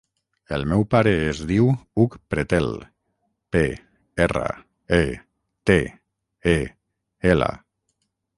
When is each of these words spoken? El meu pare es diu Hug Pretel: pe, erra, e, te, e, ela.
El 0.55 0.63
meu 0.69 0.83
pare 0.93 1.11
es 1.25 1.41
diu 1.51 1.67
Hug 2.03 2.15
Pretel: 2.33 2.71
pe, 3.57 3.63
erra, 4.27 4.47
e, 4.99 5.01
te, 5.71 5.79
e, 6.57 6.61
ela. 7.35 7.53